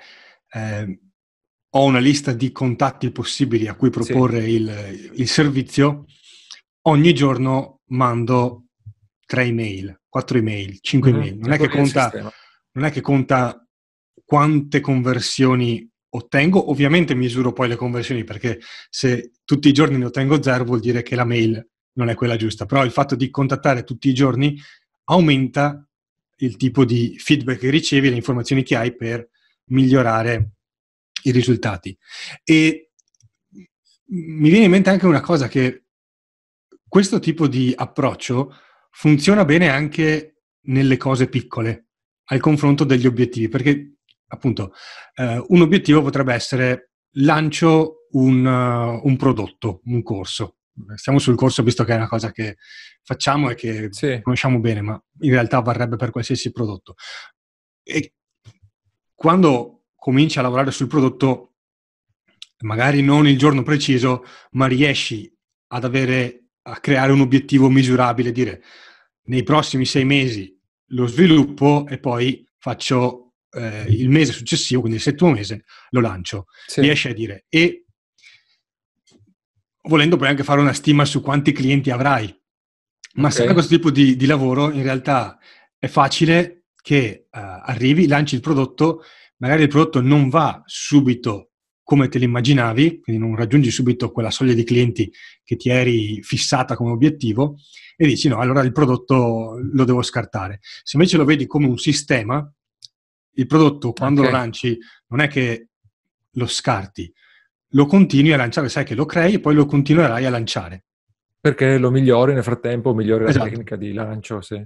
eh, 0.52 1.00
ho 1.70 1.84
una 1.84 1.98
lista 1.98 2.32
di 2.32 2.52
contatti 2.52 3.10
possibili 3.10 3.66
a 3.66 3.74
cui 3.74 3.90
proporre 3.90 4.42
sì. 4.42 4.50
il, 4.50 5.10
il 5.14 5.28
servizio, 5.28 6.04
ogni 6.82 7.12
giorno 7.14 7.80
mando 7.86 8.66
tre 9.26 9.44
email, 9.44 10.02
quattro 10.08 10.38
email, 10.38 10.78
cinque 10.80 11.10
mm-hmm. 11.10 11.20
email. 11.20 11.38
Non 11.38 11.52
è 11.52 11.58
che 11.58 11.68
conta 11.68 12.12
non 12.74 12.84
è 12.84 12.90
che 12.90 13.00
conta 13.00 13.66
quante 14.24 14.80
conversioni 14.80 15.88
ottengo, 16.14 16.70
ovviamente 16.70 17.14
misuro 17.14 17.52
poi 17.52 17.68
le 17.68 17.76
conversioni 17.76 18.24
perché 18.24 18.60
se 18.88 19.32
tutti 19.44 19.68
i 19.68 19.72
giorni 19.72 19.98
ne 19.98 20.06
ottengo 20.06 20.42
zero 20.42 20.64
vuol 20.64 20.80
dire 20.80 21.02
che 21.02 21.16
la 21.16 21.24
mail 21.24 21.68
non 21.94 22.08
è 22.08 22.14
quella 22.14 22.36
giusta, 22.36 22.66
però 22.66 22.84
il 22.84 22.90
fatto 22.90 23.14
di 23.16 23.30
contattare 23.30 23.84
tutti 23.84 24.08
i 24.08 24.14
giorni 24.14 24.60
aumenta 25.04 25.86
il 26.38 26.56
tipo 26.56 26.84
di 26.84 27.16
feedback 27.18 27.60
che 27.60 27.70
ricevi, 27.70 28.10
le 28.10 28.16
informazioni 28.16 28.62
che 28.62 28.76
hai 28.76 28.94
per 28.94 29.28
migliorare 29.66 30.52
i 31.22 31.30
risultati. 31.30 31.96
E 32.42 32.90
mi 34.06 34.48
viene 34.50 34.64
in 34.64 34.70
mente 34.70 34.90
anche 34.90 35.06
una 35.06 35.20
cosa 35.20 35.48
che 35.48 35.84
questo 36.88 37.18
tipo 37.18 37.48
di 37.48 37.72
approccio 37.74 38.54
funziona 38.90 39.44
bene 39.44 39.68
anche 39.68 40.42
nelle 40.66 40.96
cose 40.96 41.28
piccole 41.28 41.86
al 42.26 42.40
confronto 42.40 42.84
degli 42.84 43.06
obiettivi, 43.06 43.48
perché 43.48 43.96
appunto 44.28 44.72
eh, 45.14 45.42
un 45.48 45.60
obiettivo 45.60 46.02
potrebbe 46.02 46.34
essere 46.34 46.90
lancio 47.16 48.06
un, 48.12 48.44
uh, 48.44 49.06
un, 49.06 49.16
prodotto, 49.16 49.80
un 49.84 50.02
corso. 50.02 50.56
Stiamo 50.94 51.18
sul 51.18 51.36
corso 51.36 51.62
visto 51.62 51.84
che 51.84 51.92
è 51.92 51.96
una 51.96 52.08
cosa 52.08 52.32
che 52.32 52.56
facciamo 53.02 53.50
e 53.50 53.54
che 53.54 53.88
sì. 53.90 54.20
conosciamo 54.22 54.58
bene, 54.58 54.80
ma 54.80 55.02
in 55.20 55.30
realtà 55.30 55.60
varrebbe 55.60 55.96
per 55.96 56.10
qualsiasi 56.10 56.50
prodotto. 56.50 56.94
E 57.82 58.14
quando 59.14 59.84
cominci 59.94 60.38
a 60.38 60.42
lavorare 60.42 60.70
sul 60.70 60.88
prodotto, 60.88 61.54
magari 62.60 63.02
non 63.02 63.28
il 63.28 63.38
giorno 63.38 63.62
preciso, 63.62 64.24
ma 64.52 64.66
riesci 64.66 65.32
ad 65.68 65.84
avere, 65.84 66.46
a 66.62 66.78
creare 66.80 67.12
un 67.12 67.20
obiettivo 67.20 67.68
misurabile, 67.68 68.32
dire 68.32 68.62
nei 69.26 69.42
prossimi 69.42 69.84
sei 69.84 70.04
mesi 70.04 70.53
lo 70.94 71.06
sviluppo 71.06 71.86
e 71.88 71.98
poi 71.98 72.46
faccio 72.58 73.34
eh, 73.50 73.84
il 73.88 74.08
mese 74.08 74.32
successivo, 74.32 74.80
quindi 74.80 74.98
il 74.98 75.04
settimo 75.04 75.30
mese, 75.30 75.64
lo 75.90 76.00
lancio. 76.00 76.46
Sì. 76.66 76.80
Riesci 76.80 77.08
a 77.08 77.14
dire. 77.14 77.44
E 77.48 77.84
volendo 79.82 80.16
poi 80.16 80.28
anche 80.28 80.44
fare 80.44 80.60
una 80.60 80.72
stima 80.72 81.04
su 81.04 81.20
quanti 81.20 81.52
clienti 81.52 81.90
avrai. 81.90 82.26
Ma 83.14 83.28
okay. 83.28 83.38
se 83.38 83.44
fai 83.44 83.52
questo 83.52 83.74
tipo 83.74 83.90
di, 83.90 84.16
di, 84.16 84.26
lavoro, 84.26 84.72
in 84.72 84.82
realtà 84.82 85.38
è 85.78 85.86
facile 85.86 86.64
che 86.80 87.26
uh, 87.30 87.38
arrivi, 87.38 88.06
lanci 88.06 88.34
il 88.34 88.40
prodotto, 88.40 89.02
magari 89.36 89.62
il 89.62 89.68
prodotto 89.68 90.00
non 90.00 90.28
va 90.28 90.62
subito 90.66 91.50
come 91.82 92.08
te 92.08 92.18
l'immaginavi, 92.18 93.00
quindi 93.00 93.22
non 93.22 93.36
raggiungi 93.36 93.70
subito 93.70 94.10
quella 94.10 94.30
soglia 94.30 94.54
di 94.54 94.64
clienti 94.64 95.12
che 95.44 95.56
ti 95.56 95.68
eri 95.68 96.22
fissata 96.22 96.76
come 96.76 96.90
obiettivo 96.90 97.56
e 97.96 98.06
dici 98.06 98.28
no, 98.28 98.38
allora 98.38 98.60
il 98.62 98.72
prodotto 98.72 99.58
lo 99.60 99.84
devo 99.84 100.02
scartare. 100.02 100.60
Se 100.82 100.96
invece 100.96 101.16
lo 101.16 101.24
vedi 101.24 101.46
come 101.46 101.66
un 101.66 101.78
sistema, 101.78 102.50
il 103.36 103.46
prodotto 103.46 103.92
quando 103.92 104.20
okay. 104.20 104.32
lo 104.32 104.38
lanci 104.38 104.78
non 105.08 105.20
è 105.20 105.28
che 105.28 105.68
lo 106.32 106.46
scarti, 106.46 107.12
lo 107.68 107.86
continui 107.86 108.32
a 108.32 108.36
lanciare, 108.36 108.68
sai 108.68 108.84
che 108.84 108.94
lo 108.94 109.04
crei 109.04 109.34
e 109.34 109.40
poi 109.40 109.54
lo 109.54 109.66
continuerai 109.66 110.24
a 110.24 110.30
lanciare. 110.30 110.84
Perché 111.40 111.78
lo 111.78 111.90
migliori 111.90 112.32
nel 112.32 112.42
frattempo, 112.42 112.94
migliori 112.94 113.24
esatto. 113.24 113.44
la 113.44 113.50
tecnica 113.50 113.76
di 113.76 113.92
lancio, 113.92 114.40
sì. 114.40 114.64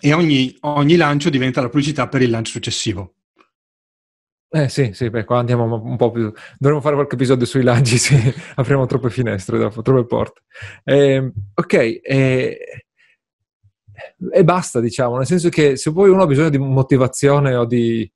E 0.00 0.12
ogni, 0.12 0.54
ogni 0.60 0.96
lancio 0.96 1.30
diventa 1.30 1.60
la 1.60 1.68
pubblicità 1.68 2.06
per 2.08 2.22
il 2.22 2.30
lancio 2.30 2.52
successivo. 2.52 3.14
Eh 4.48 4.68
sì, 4.68 4.92
sì, 4.92 5.10
beh, 5.10 5.24
qua 5.24 5.38
andiamo 5.38 5.64
un 5.64 5.96
po' 5.96 6.10
più... 6.12 6.32
Dovremmo 6.56 6.80
fare 6.80 6.94
qualche 6.94 7.16
episodio 7.16 7.44
sui 7.44 7.62
lanci, 7.62 7.98
sì. 7.98 8.34
apriamo 8.54 8.86
troppe 8.86 9.10
finestre 9.10 9.58
dopo, 9.58 9.82
troppe 9.82 10.06
porte. 10.06 10.42
Eh, 10.84 11.32
ok, 11.52 11.72
eh, 11.74 12.58
e 14.30 14.44
basta, 14.44 14.80
diciamo, 14.80 15.16
nel 15.16 15.26
senso 15.26 15.48
che 15.48 15.76
se 15.76 15.92
poi 15.92 16.10
uno 16.10 16.22
ha 16.22 16.26
bisogno 16.26 16.50
di 16.50 16.58
motivazione 16.58 17.54
o 17.56 17.64
di... 17.64 18.10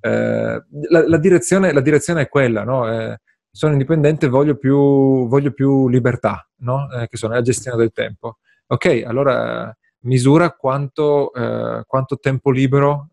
Eh, 0.00 0.62
la, 0.90 1.08
la, 1.08 1.18
direzione, 1.18 1.72
la, 1.72 1.80
direzione, 1.80 2.22
è 2.22 2.28
quella, 2.28 2.64
no? 2.64 2.90
Eh, 2.90 3.20
sono 3.50 3.72
indipendente, 3.72 4.28
voglio 4.28 4.56
più, 4.56 5.28
voglio 5.28 5.52
più 5.52 5.88
libertà, 5.88 6.46
no? 6.58 6.90
Eh, 6.90 7.06
che 7.06 7.16
sono 7.16 7.34
la 7.34 7.42
gestione 7.42 7.76
del 7.76 7.92
tempo. 7.92 8.38
Ok, 8.66 9.04
allora 9.06 9.74
misura 10.00 10.50
quanto, 10.52 11.32
eh, 11.32 11.82
quanto 11.86 12.18
tempo 12.18 12.50
libero 12.50 13.08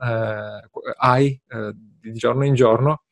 hai 0.98 1.42
di 2.12 2.18
giorno 2.18 2.46
in 2.46 2.54
giorno, 2.54 3.04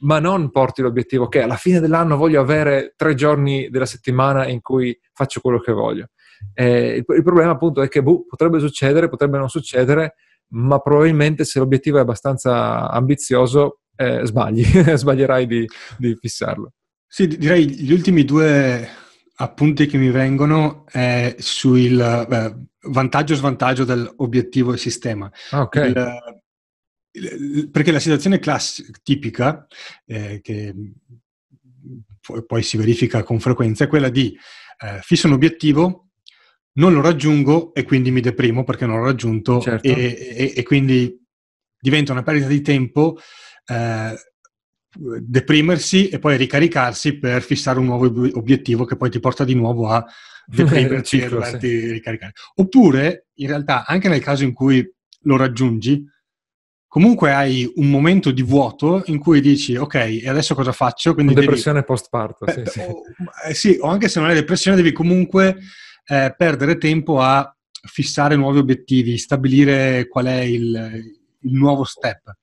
ma 0.00 0.18
non 0.18 0.50
porti 0.50 0.82
l'obiettivo 0.82 1.28
che 1.28 1.42
alla 1.42 1.56
fine 1.56 1.80
dell'anno 1.80 2.16
voglio 2.16 2.40
avere 2.40 2.94
tre 2.96 3.14
giorni 3.14 3.68
della 3.70 3.86
settimana 3.86 4.46
in 4.46 4.60
cui 4.60 4.98
faccio 5.12 5.40
quello 5.40 5.58
che 5.58 5.72
voglio. 5.72 6.08
Eh, 6.52 6.96
il, 6.96 7.04
il, 7.16 7.22
problema 7.22 7.52
appunto 7.52 7.82
è 7.82 7.88
che 7.88 8.02
boh, 8.02 8.26
potrebbe 8.26 8.58
succedere, 8.58 9.08
potrebbe 9.08 9.38
non 9.38 9.48
succedere, 9.48 10.16
ma 10.48 10.78
probabilmente 10.78 11.44
se 11.44 11.58
l'obiettivo 11.58 11.98
è 11.98 12.00
abbastanza 12.00 12.90
ambizioso 12.90 13.80
eh, 13.96 14.24
sbagli, 14.24 14.62
sbaglierai 14.94 15.46
di, 15.46 15.66
di, 15.96 16.16
fissarlo. 16.20 16.72
Sì, 17.06 17.26
direi 17.26 17.68
gli 17.68 17.92
ultimi 17.92 18.24
due 18.24 18.86
appunti 19.36 19.86
che 19.86 19.96
mi 19.96 20.10
vengono 20.10 20.84
è 20.86 21.34
sul 21.38 21.96
vantaggio 22.88 23.32
e 23.32 23.36
svantaggio 23.36 23.84
dell'obiettivo 23.84 24.72
e 24.72 24.76
sistema. 24.76 25.30
Ah, 25.50 25.62
okay. 25.62 25.90
il, 25.90 26.35
perché 27.70 27.92
la 27.92 27.98
situazione 27.98 28.38
classica, 28.38 28.90
tipica, 29.02 29.66
eh, 30.04 30.40
che 30.42 30.74
poi, 32.46 32.62
si 32.62 32.76
verifica 32.76 33.22
con 33.22 33.40
frequenza, 33.40 33.84
è 33.84 33.88
quella 33.88 34.08
di 34.08 34.36
eh, 34.78 35.00
fisso 35.02 35.26
un 35.26 35.34
obiettivo, 35.34 36.08
non 36.74 36.92
lo 36.92 37.00
raggiungo 37.00 37.72
e 37.74 37.84
quindi 37.84 38.10
mi 38.10 38.20
deprimo 38.20 38.64
perché 38.64 38.86
non 38.86 38.98
l'ho 38.98 39.04
raggiunto 39.04 39.60
certo. 39.60 39.86
e, 39.86 39.92
e, 39.92 40.52
e, 40.56 40.62
quindi 40.62 41.18
diventa 41.78 42.12
una 42.12 42.22
perdita 42.22 42.48
di 42.48 42.60
tempo 42.60 43.16
eh, 43.66 44.14
deprimersi 45.20 46.08
e 46.08 46.18
poi 46.18 46.36
ricaricarsi 46.36 47.18
per 47.18 47.42
fissare 47.42 47.78
un 47.78 47.86
nuovo 47.86 48.06
obiettivo 48.36 48.84
che 48.84 48.96
poi 48.96 49.10
ti 49.10 49.20
porta 49.20 49.44
di 49.44 49.54
nuovo 49.54 49.88
a 49.88 50.04
deprimerci 50.46 51.20
e 51.20 51.28
doverti 51.28 51.68
sì. 51.68 51.92
ricaricare. 51.92 52.32
Oppure, 52.56 53.28
in 53.34 53.48
realtà, 53.48 53.84
anche 53.86 54.08
nel 54.08 54.20
caso 54.20 54.44
in 54.44 54.52
cui 54.52 54.86
lo 55.22 55.36
raggiungi, 55.36 56.04
comunque 56.88 57.32
hai 57.32 57.70
un 57.76 57.90
momento 57.90 58.30
di 58.30 58.42
vuoto 58.42 59.02
in 59.06 59.18
cui 59.18 59.40
dici 59.40 59.76
ok, 59.76 59.94
e 59.94 60.28
adesso 60.28 60.54
cosa 60.54 60.72
faccio? 60.72 61.14
Quindi 61.14 61.34
depressione 61.34 61.80
devi... 61.80 61.86
post 61.86 62.08
parto, 62.10 62.46
sì, 62.50 62.62
sì. 62.66 62.80
O, 62.80 63.02
eh, 63.48 63.54
sì, 63.54 63.78
o 63.80 63.88
anche 63.88 64.08
se 64.08 64.20
non 64.20 64.28
hai 64.28 64.34
depressione 64.34 64.76
devi 64.76 64.92
comunque 64.92 65.58
eh, 66.06 66.34
perdere 66.36 66.78
tempo 66.78 67.20
a 67.20 67.50
fissare 67.86 68.36
nuovi 68.36 68.58
obiettivi, 68.58 69.18
stabilire 69.18 70.08
qual 70.08 70.26
è 70.26 70.40
il, 70.40 71.14
il 71.40 71.52
nuovo 71.52 71.84
step. 71.84 72.36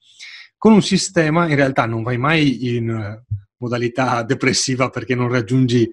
Con 0.58 0.72
un 0.72 0.82
sistema 0.82 1.48
in 1.48 1.56
realtà 1.56 1.86
non 1.86 2.04
vai 2.04 2.18
mai 2.18 2.76
in 2.76 3.22
modalità 3.58 4.24
depressiva 4.24 4.90
perché 4.90 5.16
non 5.16 5.30
raggiungi, 5.30 5.90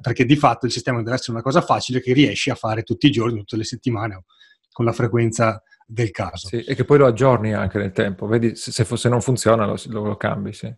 perché 0.00 0.24
di 0.24 0.36
fatto 0.36 0.66
il 0.66 0.72
sistema 0.72 1.02
deve 1.02 1.16
essere 1.16 1.32
una 1.32 1.42
cosa 1.42 1.60
facile 1.60 2.00
che 2.00 2.12
riesci 2.12 2.50
a 2.50 2.54
fare 2.54 2.82
tutti 2.82 3.06
i 3.06 3.10
giorni, 3.10 3.38
tutte 3.38 3.56
le 3.56 3.64
settimane, 3.64 4.24
con 4.72 4.84
la 4.84 4.92
frequenza 4.92 5.62
del 5.84 6.10
caso. 6.10 6.48
Sì, 6.48 6.64
e 6.64 6.74
che 6.74 6.84
poi 6.84 6.98
lo 6.98 7.06
aggiorni 7.06 7.52
anche 7.52 7.78
nel 7.78 7.92
tempo, 7.92 8.26
vedi 8.26 8.56
se, 8.56 8.84
se 8.84 9.08
non 9.08 9.20
funziona 9.20 9.66
lo, 9.66 9.76
lo, 9.86 10.16
cambi, 10.16 10.52
sì. 10.52 10.72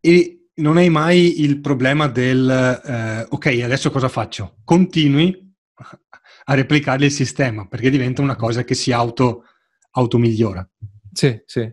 E 0.00 0.48
non 0.54 0.76
hai 0.76 0.88
mai 0.88 1.42
il 1.42 1.60
problema 1.60 2.06
del 2.08 2.48
eh, 2.48 3.26
ok, 3.28 3.60
adesso 3.62 3.90
cosa 3.90 4.08
faccio? 4.08 4.56
Continui 4.64 5.54
a 6.48 6.54
replicare 6.54 7.04
il 7.04 7.10
sistema, 7.10 7.66
perché 7.66 7.90
diventa 7.90 8.22
una 8.22 8.36
cosa 8.36 8.64
che 8.64 8.74
si 8.74 8.92
auto, 8.92 9.44
migliora. 10.12 10.66
Sì, 11.12 11.42
sì. 11.44 11.70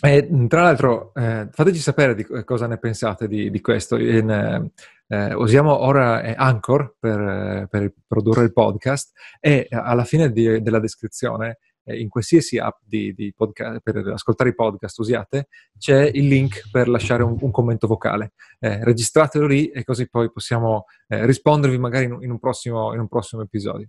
E, 0.00 0.46
tra 0.48 0.62
l'altro, 0.62 1.12
eh, 1.14 1.48
fateci 1.50 1.78
sapere 1.78 2.14
di 2.14 2.26
cosa 2.44 2.66
ne 2.66 2.78
pensate 2.78 3.26
di, 3.26 3.50
di 3.50 3.60
questo. 3.60 3.96
In, 3.96 4.30
eh, 4.30 4.70
eh 5.08 5.34
usiamo 5.34 5.74
ora 5.84 6.22
eh, 6.22 6.34
Anchor 6.36 6.96
per, 6.98 7.18
eh, 7.18 7.66
per, 7.68 7.92
produrre 8.06 8.44
il 8.44 8.52
podcast 8.52 9.12
e 9.40 9.66
alla 9.70 10.04
fine 10.04 10.30
di, 10.30 10.60
della 10.60 10.80
descrizione 10.80 11.58
eh, 11.88 11.98
in 11.98 12.08
qualsiasi 12.08 12.58
app 12.58 12.80
di, 12.84 13.14
di 13.14 13.32
podcast, 13.34 13.80
per 13.80 13.96
ascoltare 14.08 14.50
i 14.50 14.54
podcast 14.54 14.98
usiate, 14.98 15.48
c'è 15.78 16.02
il 16.12 16.28
link 16.28 16.68
per 16.70 16.88
lasciare 16.88 17.22
un, 17.22 17.36
un 17.40 17.50
commento 17.50 17.86
vocale. 17.86 18.32
Eh, 18.58 18.84
registratelo 18.84 19.46
lì 19.46 19.68
e 19.70 19.84
così 19.84 20.08
poi 20.08 20.30
possiamo 20.30 20.84
eh, 21.08 21.24
rispondervi 21.24 21.78
magari 21.78 22.04
in, 22.04 22.18
in, 22.20 22.30
un 22.30 22.38
prossimo, 22.38 22.92
in, 22.92 23.00
un 23.00 23.08
prossimo, 23.08 23.42
episodio. 23.42 23.88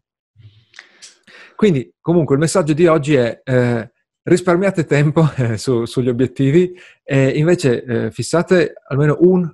Quindi, 1.56 1.94
comunque, 2.00 2.36
il 2.36 2.42
messaggio 2.42 2.72
di 2.74 2.88
oggi 2.88 3.16
è 3.16 3.42
eh, 3.44 3.92
risparmiate 4.24 4.86
tempo 4.86 5.30
eh, 5.38 5.58
su, 5.58 5.86
sugli 5.86 6.10
obiettivi 6.10 6.74
e 7.04 7.30
invece 7.30 7.84
eh, 7.84 8.12
fissate 8.12 8.74
almeno 8.88 9.18
un 9.22 9.52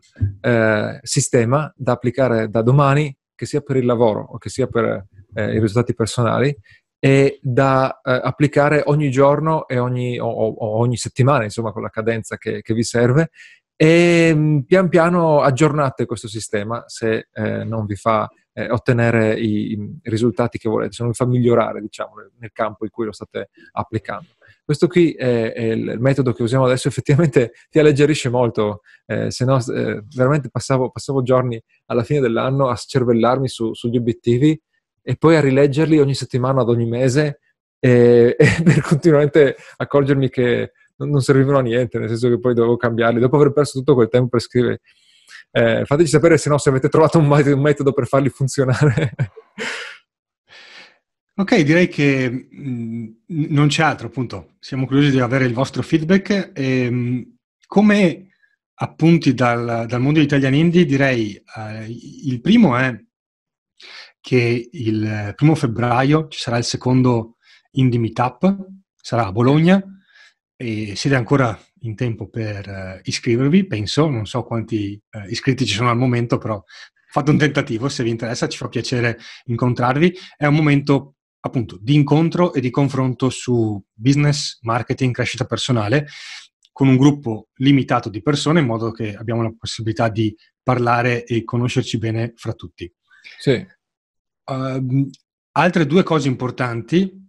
sistema 1.02 1.74
da 1.76 1.94
applicare 1.94 2.50
da 2.50 2.62
domani, 2.62 3.16
che 3.34 3.46
sia 3.46 3.62
per 3.62 3.76
il 3.76 3.86
lavoro 3.86 4.22
o 4.22 4.38
che 4.38 4.50
sia 4.50 4.68
per 4.68 5.08
i 5.36 5.60
risultati 5.60 5.94
personali 5.94 6.56
e 7.06 7.38
da 7.40 8.02
eh, 8.04 8.20
applicare 8.24 8.82
ogni 8.88 9.12
giorno 9.12 9.68
e 9.68 9.78
ogni, 9.78 10.18
o, 10.18 10.28
o 10.28 10.78
ogni, 10.80 10.98
settimana, 10.98 11.44
insomma, 11.44 11.72
con 11.72 11.84
la 11.84 11.90
cadenza 11.90 12.36
che, 12.38 12.64
che 12.64 12.74
vi 12.74 12.84
serve. 12.84 13.30
E 13.76 14.32
mm, 14.34 14.60
pian 14.62 14.90
piano 14.90 15.42
aggiornate 15.42 16.08
questo 16.08 16.28
sistema 16.28 16.84
se 16.88 17.28
eh, 17.32 17.64
non 17.64 17.86
vi 17.86 17.96
fa 17.96 18.28
eh, 18.54 18.72
ottenere 18.72 19.38
i, 19.40 19.74
i, 19.74 20.00
risultati 20.02 20.58
che 20.58 20.68
volete, 20.68 20.94
se 20.94 21.04
non 21.04 21.12
vi 21.12 21.18
fa 21.18 21.28
migliorare, 21.28 21.80
diciamo, 21.80 22.14
nel 22.40 22.52
campo 22.52 22.86
in 22.86 22.90
cui 22.90 23.06
lo 23.06 23.12
state 23.12 23.50
applicando. 23.74 24.30
Questo 24.66 24.88
qui 24.88 25.12
è, 25.12 25.54
è, 25.54 25.62
il 25.62 25.98
metodo 26.00 26.34
che 26.34 26.42
usiamo 26.42 26.66
adesso, 26.66 26.88
effettivamente 26.88 27.52
ti 27.70 27.78
alleggerisce 27.78 28.30
molto, 28.30 28.82
eh, 29.06 29.30
se 29.30 29.46
no 29.46 29.60
eh, 29.60 30.04
veramente 30.16 30.50
passavo, 30.50 30.90
passavo, 30.90 31.22
giorni 31.22 31.62
alla 31.86 32.04
fine 32.04 32.20
dell'anno 32.20 32.70
a 32.70 32.76
scervellarmi 32.76 33.48
su, 33.48 33.76
sugli 33.76 33.98
obiettivi 33.98 34.60
e 35.04 35.16
poi 35.18 35.36
a 35.36 35.40
rileggerli 35.40 36.00
ogni 36.00 36.16
settimana 36.16 36.62
ad 36.62 36.70
ogni 36.70 36.88
mese 36.88 37.42
e, 37.80 38.36
e 38.40 38.64
per 38.64 38.82
continuamente 38.82 39.56
accorgermi 39.78 40.30
che 40.32 40.72
non, 40.96 41.10
non, 41.10 41.22
servivano 41.22 41.60
a 41.60 41.62
niente, 41.62 42.00
nel 42.00 42.10
senso 42.10 42.30
che 42.30 42.40
poi 42.40 42.56
dovevo 42.56 42.76
cambiarli. 42.76 43.20
Dopo 43.20 43.36
aver 43.36 43.54
perso 43.54 43.78
tutto 43.78 43.94
quel 43.94 44.10
tempo 44.10 44.30
per 44.30 44.42
scrivere, 44.42 44.82
eh, 45.52 45.86
fateci 45.86 46.10
sapere 46.10 46.40
se 46.40 46.50
no 46.50 46.58
se 46.58 46.70
avete 46.70 46.90
trovato 46.90 47.20
un 47.20 47.28
metodo, 47.28 47.94
per 47.94 48.08
farli 48.08 48.30
funzionare. 48.30 49.14
Ok, 51.38 51.60
direi 51.64 51.90
che 51.90 52.30
mh, 52.30 52.62
mm, 52.62 53.08
non 53.50 53.68
c'è 53.68 53.84
altro, 53.84 54.08
appunto. 54.08 54.56
Siamo 54.60 54.86
curiosi 54.86 55.12
di 55.12 55.20
avere 55.20 55.46
il 55.46 55.54
vostro 55.54 55.82
feedback. 55.82 56.52
E, 56.54 56.90
mh, 56.90 56.96
mm, 56.96 57.22
come 57.68 58.30
appunti 58.76 59.34
dal, 59.34 59.86
dal 59.88 60.02
mondo 60.02 60.20
Italian 60.22 60.54
Indie, 60.54 60.86
direi 60.86 61.36
eh, 61.36 61.86
il 61.90 62.40
primo 62.42 62.78
è 62.78 62.98
che 64.22 64.70
il 64.72 65.34
primo 65.36 65.56
febbraio 65.56 66.28
ci 66.30 66.40
sarà 66.40 66.58
il 66.58 66.64
secondo 66.64 67.38
Indie 67.72 68.00
Meetup, 68.00 68.68
sarà 68.96 69.28
a 69.28 69.32
Bologna, 69.32 69.84
e 70.56 70.96
siete 70.96 71.16
ancora 71.16 71.58
in 71.82 71.96
tempo 71.96 72.28
per 72.30 72.68
uh, 72.68 73.02
iscrivervi, 73.04 73.68
penso, 73.68 74.10
non 74.10 74.26
so 74.26 74.44
quanti 74.44 75.00
uh, 75.12 75.30
iscritti 75.30 75.66
ci 75.66 75.76
sono 75.76 75.90
al 75.90 75.98
momento, 75.98 76.38
però 76.40 76.64
fate 77.16 77.32
un 77.32 77.38
tentativo, 77.38 77.88
se 77.88 78.04
vi 78.04 78.10
interessa 78.10 78.48
ci 78.48 78.58
fa 78.58 78.68
piacere 78.68 79.20
incontrarvi. 79.46 80.18
È 80.36 80.46
un 80.46 80.56
momento 80.56 81.15
appunto 81.46 81.78
di 81.80 81.94
incontro 81.94 82.54
e 82.54 82.60
di 82.60 82.72
confronto 82.72 83.30
su 83.30 83.82
business, 83.94 84.58
marketing, 84.62 85.14
crescita 85.14 85.46
personale 85.46 86.08
con 86.72 86.88
un 86.88 86.98
gruppo 86.98 87.50
limitato 87.58 88.10
di 88.10 88.22
persone 88.22 88.60
in 88.60 88.66
modo 88.66 88.92
che 88.92 89.16
abbiamo 89.16 89.44
la 89.44 89.54
possibilità 89.58 90.10
di 90.10 90.36
parlare 90.62 91.24
e 91.24 91.44
conoscerci 91.44 91.98
bene 92.00 92.34
fra 92.36 92.54
tutti. 92.54 92.92
Sì. 93.40 93.66
Uh, 94.46 95.10
altre 95.52 95.86
due 95.86 96.04
cose 96.04 96.28
importanti. 96.28 97.24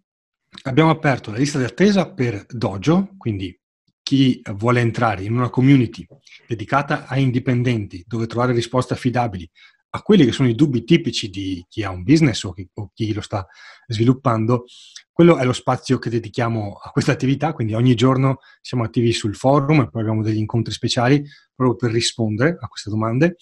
Abbiamo 0.63 0.91
aperto 0.91 1.31
la 1.31 1.37
lista 1.37 1.59
di 1.59 1.65
attesa 1.65 2.13
per 2.13 2.47
Dojo, 2.49 3.11
quindi 3.19 3.57
chi 4.03 4.41
vuole 4.55 4.81
entrare 4.81 5.25
in 5.25 5.35
una 5.35 5.51
community 5.51 6.07
dedicata 6.47 7.07
a 7.07 7.19
indipendenti, 7.19 8.03
dove 8.07 8.27
trovare 8.27 8.53
risposte 8.53 8.95
affidabili 8.95 9.49
a 9.97 10.03
quelli 10.03 10.27
che 10.27 10.33
sono 10.33 10.49
i 10.49 10.55
dubbi 10.55 10.85
tipici 10.85 11.31
di 11.31 11.65
chi 11.69 11.83
ha 11.83 11.91
un 11.91 12.03
business 12.03 12.43
o 12.45 12.53
chi, 12.53 12.69
o 12.75 12.91
chi 12.93 13.15
lo 13.15 13.23
sta 13.23 13.47
sviluppando, 13.87 14.67
quello 15.11 15.39
è 15.39 15.45
lo 15.45 15.55
spazio 15.55 15.99
che 15.99 16.11
dedichiamo 16.11 16.75
a 16.75 16.91
questa 16.91 17.13
attività, 17.13 17.55
quindi 17.55 17.73
ogni 17.73 17.95
giorno 17.95 18.41
siamo 18.61 18.85
attivi 18.85 19.13
sul 19.13 19.35
forum 19.35 19.81
e 19.81 19.89
poi 19.89 20.03
abbiamo 20.03 20.23
degli 20.23 20.37
incontri 20.37 20.75
speciali 20.75 21.25
proprio 21.55 21.77
per 21.77 21.91
rispondere 21.93 22.59
a 22.61 22.69
queste 22.69 22.91
domande. 22.91 23.37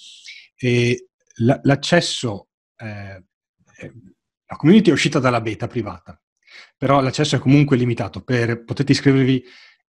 E 0.56 1.08
l'accesso, 1.38 2.50
eh, 2.76 3.24
la 4.46 4.56
community 4.56 4.90
è 4.90 4.92
uscita 4.92 5.18
dalla 5.18 5.40
beta 5.40 5.66
privata, 5.66 6.16
però 6.76 7.00
l'accesso 7.00 7.34
è 7.34 7.40
comunque 7.40 7.76
limitato, 7.76 8.22
per, 8.22 8.62
potete 8.62 8.92
iscrivervi 8.92 9.44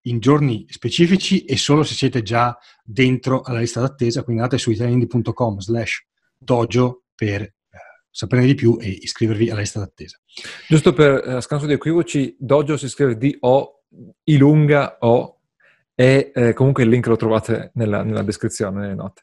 in 0.06 0.18
giorni 0.18 0.66
specifici 0.68 1.44
e 1.44 1.56
solo 1.56 1.84
se 1.84 1.94
siete 1.94 2.22
già 2.22 2.56
dentro 2.82 3.42
alla 3.42 3.60
lista 3.60 3.80
d'attesa, 3.80 4.24
quindi 4.24 4.42
andate 4.42 4.60
su 4.60 4.72
italianindi.com 4.72 5.60
slash 5.60 6.04
dojo 6.36 7.04
per 7.14 7.42
eh, 7.42 7.54
saperne 8.10 8.46
di 8.46 8.54
più 8.54 8.78
e 8.80 8.88
iscrivervi 8.88 9.50
alla 9.50 9.60
lista 9.60 9.80
d'attesa. 9.80 10.20
Giusto 10.68 10.92
per 10.92 11.22
eh, 11.26 11.40
scanso 11.40 11.66
di 11.66 11.72
equivoci, 11.72 12.36
dojo 12.38 12.76
si 12.76 12.88
scrive 12.88 13.16
D-O, 13.16 13.84
I 14.24 14.36
lunga 14.36 14.98
O, 15.00 15.36
e 15.94 16.30
eh, 16.34 16.52
comunque 16.52 16.82
il 16.82 16.90
link 16.90 17.06
lo 17.06 17.16
trovate 17.16 17.70
nella, 17.74 18.02
nella, 18.02 18.22
descrizione, 18.22 18.80
nelle 18.80 18.94
note. 18.94 19.22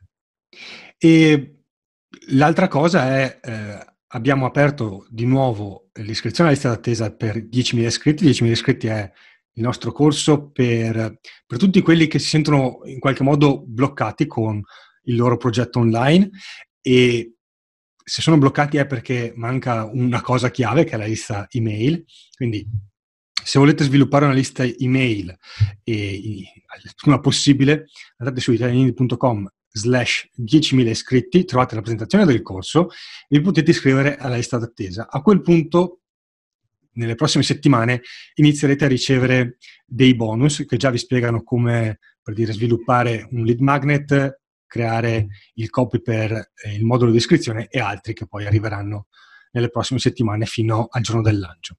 E 0.98 1.60
l'altra 2.30 2.68
cosa 2.68 3.16
è, 3.16 3.40
eh, 3.42 3.86
abbiamo 4.08 4.48
aperto 4.48 5.06
di 5.10 5.26
nuovo 5.26 5.90
l'iscrizione 5.94 6.50
alla 6.50 6.58
lista 6.58 6.70
d'attesa 6.70 7.14
per 7.16 7.38
10.000 7.38 7.78
iscritti, 7.86 8.26
10.000 8.26 8.46
iscritti 8.48 8.88
è 8.88 9.12
il 9.56 9.64
nostro 9.64 9.92
corso 9.92 10.50
per, 10.50 11.20
per 11.46 11.58
tutti 11.60 11.82
quelli 11.82 12.08
che 12.08 12.18
si 12.18 12.30
sentono 12.30 12.80
in 12.86 13.00
qualche 13.00 13.22
modo 13.22 13.62
bloccati 13.64 14.26
con 14.26 14.60
il 15.04 15.16
loro 15.16 15.38
progetto 15.38 15.80
online 15.80 16.32
e 16.86 17.36
se 18.06 18.22
sono 18.22 18.38
bloccati 18.38 18.78
è 18.78 18.86
perché 18.86 19.32
manca 19.36 19.86
una 19.86 20.22
cosa 20.22 20.52
chiave 20.52 20.84
che 20.84 20.92
è 20.92 20.98
la 20.98 21.06
lista 21.06 21.48
email. 21.50 22.04
Quindi 22.36 22.68
se 23.44 23.60
volete 23.60 23.86
sviluppare 23.86 24.26
una 24.26 24.34
lista 24.34 24.64
email 24.64 25.36
e 25.84 26.44
prima 27.02 27.20
possibile 27.20 27.86
andate 28.18 28.42
su 28.42 28.52
italianini.com 28.52 29.50
slash 29.70 30.30
10.000 30.38 30.88
iscritti, 30.88 31.46
trovate 31.46 31.76
la 31.76 31.82
presentazione 31.82 32.26
del 32.26 32.42
corso 32.42 32.90
e 33.28 33.38
vi 33.38 33.42
potete 33.42 33.72
iscrivere 33.72 34.18
alla 34.18 34.36
lista 34.36 34.58
d'attesa. 34.58 35.08
A 35.10 35.22
quel 35.22 35.42
punto, 35.42 36.02
nelle 36.94 37.16
prossime 37.16 37.44
settimane, 37.44 38.02
inizierete 38.36 38.86
a 38.86 38.90
ricevere 38.90 39.58
dei 39.86 40.16
bonus 40.16 40.66
che 40.68 40.78
già 40.78 40.90
vi 40.90 41.00
spiegano 41.00 41.42
come, 41.42 42.00
per 42.22 42.34
dire, 42.34 42.54
sviluppare 42.54 43.28
un 43.32 43.46
lead 43.46 43.60
magnet, 43.60 44.42
creare 44.74 45.28
il 45.54 45.70
copy 45.70 46.02
per 46.02 46.32
eh, 46.32 46.74
il 46.74 46.84
modulo 46.84 47.12
di 47.12 47.18
iscrizione 47.18 47.68
e 47.70 47.80
altri 47.80 48.14
che 48.14 48.26
poi 48.26 48.48
arriveranno 48.48 49.06
nelle 49.52 49.70
prossime 49.70 50.00
settimane 50.00 50.46
fino 50.46 50.88
al 50.90 51.04
giorno 51.04 51.22
del 51.22 51.38
lancio. 51.38 51.76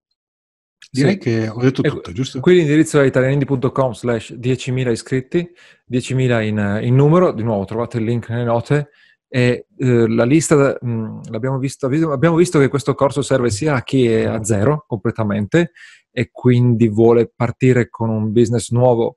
Direi 0.92 1.14
sì. 1.14 1.18
che 1.18 1.48
ho 1.48 1.58
detto 1.58 1.82
tutto, 1.82 2.12
giusto? 2.12 2.38
Qui 2.38 2.54
l'indirizzo 2.54 3.00
è 3.00 3.04
italianindi.com 3.04 3.92
slash 3.94 4.34
10.000 4.34 4.90
iscritti, 4.92 5.50
10.000 5.90 6.42
in, 6.42 6.80
in, 6.84 6.94
numero, 6.94 7.32
di 7.32 7.42
nuovo 7.42 7.64
trovate 7.64 7.98
il 7.98 8.04
link 8.04 8.28
nelle 8.28 8.44
note 8.44 8.90
e 9.26 9.66
eh, 9.76 10.08
la 10.08 10.24
lista, 10.24 10.78
mh, 10.80 10.88
mm, 10.88 11.20
l'abbiamo 11.30 11.58
visto, 11.58 11.86
abbiamo 11.86 12.36
visto 12.36 12.60
che 12.60 12.68
questo 12.68 12.94
corso 12.94 13.22
serve 13.22 13.50
sia 13.50 13.74
a 13.74 13.82
chi 13.82 14.06
è 14.06 14.22
a 14.22 14.44
zero 14.44 14.84
completamente 14.86 15.72
e 16.12 16.28
quindi 16.30 16.86
vuole 16.86 17.28
partire 17.34 17.88
con 17.88 18.08
un 18.08 18.30
business 18.30 18.70
nuovo 18.70 19.16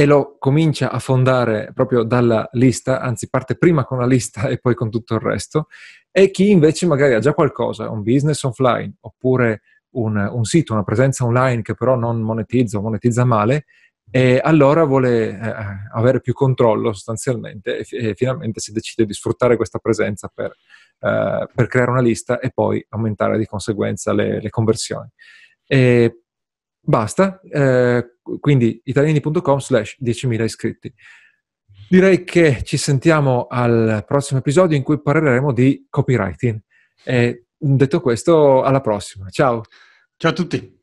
e 0.00 0.06
lo 0.06 0.36
comincia 0.38 0.90
a 0.90 0.98
fondare 0.98 1.72
proprio 1.74 2.04
dalla 2.04 2.48
lista, 2.52 3.02
anzi 3.02 3.28
parte 3.28 3.54
prima 3.56 3.84
con 3.84 3.98
la 3.98 4.06
lista 4.06 4.48
e 4.48 4.56
poi 4.56 4.74
con 4.74 4.88
tutto 4.88 5.12
il 5.12 5.20
resto, 5.20 5.66
e 6.10 6.30
chi 6.30 6.48
invece 6.48 6.86
magari 6.86 7.12
ha 7.12 7.18
già 7.18 7.34
qualcosa, 7.34 7.90
un 7.90 8.02
business 8.02 8.42
offline 8.44 8.94
oppure 9.00 9.60
un, 9.96 10.16
un 10.16 10.44
sito, 10.44 10.72
una 10.72 10.84
presenza 10.84 11.26
online 11.26 11.60
che 11.60 11.74
però 11.74 11.96
non 11.96 12.18
monetizza 12.22 12.78
o 12.78 12.80
monetizza 12.80 13.26
male, 13.26 13.66
e 14.10 14.40
allora 14.42 14.84
vuole 14.84 15.38
eh, 15.38 15.54
avere 15.92 16.22
più 16.22 16.32
controllo 16.32 16.94
sostanzialmente 16.94 17.80
e, 17.80 17.86
e, 17.90 18.14
finalmente 18.14 18.58
si 18.58 18.72
decide 18.72 19.04
di 19.04 19.12
sfruttare 19.12 19.56
questa 19.56 19.80
presenza 19.80 20.32
per, 20.34 20.56
eh, 20.98 21.46
per, 21.54 21.66
creare 21.66 21.90
una 21.90 22.00
lista 22.00 22.38
e 22.40 22.50
poi 22.50 22.82
aumentare 22.88 23.36
di 23.36 23.44
conseguenza 23.44 24.14
le, 24.14 24.40
le 24.40 24.48
conversioni. 24.48 25.10
E 25.66 26.22
basta, 26.80 27.40
eh, 27.50 28.16
quindi 28.40 28.80
italiani.com 28.84 29.58
slash 29.58 29.96
10.000 30.00 30.42
iscritti. 30.42 30.94
Direi 31.88 32.24
che 32.24 32.62
ci 32.62 32.76
sentiamo 32.76 33.46
al 33.48 34.04
prossimo 34.06 34.38
episodio 34.38 34.76
in 34.76 34.82
cui 34.82 35.02
parleremo 35.02 35.52
di 35.52 35.86
copywriting. 35.90 36.60
E 37.04 37.46
detto 37.56 38.00
questo, 38.00 38.62
alla 38.62 38.80
prossima. 38.80 39.28
Ciao. 39.28 39.62
Ciao 40.16 40.30
a 40.30 40.34
tutti. 40.34 40.79